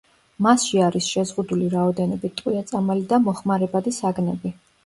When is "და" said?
3.15-3.23